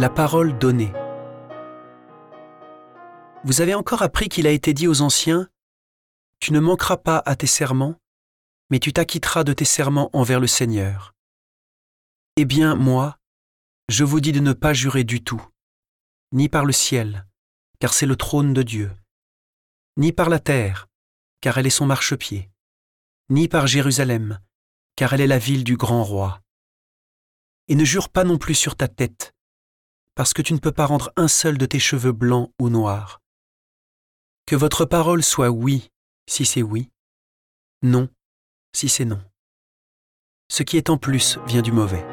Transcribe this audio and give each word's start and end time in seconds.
La 0.00 0.08
parole 0.08 0.56
donnée. 0.56 0.92
Vous 3.42 3.60
avez 3.60 3.74
encore 3.74 4.02
appris 4.02 4.28
qu'il 4.28 4.46
a 4.46 4.52
été 4.52 4.72
dit 4.72 4.86
aux 4.86 5.00
anciens, 5.00 5.48
Tu 6.38 6.52
ne 6.52 6.60
manqueras 6.60 6.98
pas 6.98 7.20
à 7.26 7.34
tes 7.34 7.48
serments, 7.48 7.96
mais 8.70 8.78
tu 8.78 8.92
t'acquitteras 8.92 9.42
de 9.42 9.52
tes 9.52 9.64
serments 9.64 10.08
envers 10.12 10.38
le 10.38 10.46
Seigneur. 10.46 11.16
Eh 12.36 12.44
bien, 12.44 12.76
moi, 12.76 13.18
je 13.88 14.04
vous 14.04 14.20
dis 14.20 14.30
de 14.30 14.38
ne 14.38 14.52
pas 14.52 14.72
jurer 14.72 15.02
du 15.02 15.24
tout, 15.24 15.44
ni 16.30 16.48
par 16.48 16.64
le 16.64 16.72
ciel, 16.72 17.26
car 17.80 17.92
c'est 17.92 18.06
le 18.06 18.14
trône 18.14 18.54
de 18.54 18.62
Dieu, 18.62 18.92
ni 19.96 20.12
par 20.12 20.28
la 20.28 20.38
terre, 20.38 20.86
car 21.40 21.58
elle 21.58 21.66
est 21.66 21.70
son 21.70 21.86
marchepied, 21.86 22.52
ni 23.30 23.48
par 23.48 23.66
Jérusalem, 23.66 24.38
car 24.94 25.12
elle 25.12 25.22
est 25.22 25.26
la 25.26 25.40
ville 25.40 25.64
du 25.64 25.76
grand 25.76 26.04
roi. 26.04 26.40
Et 27.66 27.74
ne 27.74 27.84
jure 27.84 28.10
pas 28.10 28.22
non 28.22 28.38
plus 28.38 28.54
sur 28.54 28.76
ta 28.76 28.86
tête, 28.86 29.34
parce 30.18 30.32
que 30.32 30.42
tu 30.42 30.52
ne 30.52 30.58
peux 30.58 30.72
pas 30.72 30.84
rendre 30.84 31.12
un 31.14 31.28
seul 31.28 31.58
de 31.58 31.64
tes 31.64 31.78
cheveux 31.78 32.10
blancs 32.10 32.50
ou 32.58 32.70
noirs. 32.70 33.20
Que 34.46 34.56
votre 34.56 34.84
parole 34.84 35.22
soit 35.22 35.50
oui, 35.50 35.92
si 36.28 36.44
c'est 36.44 36.60
oui, 36.60 36.90
non, 37.82 38.08
si 38.74 38.88
c'est 38.88 39.04
non. 39.04 39.22
Ce 40.50 40.64
qui 40.64 40.76
est 40.76 40.90
en 40.90 40.98
plus 40.98 41.38
vient 41.46 41.62
du 41.62 41.70
mauvais. 41.70 42.04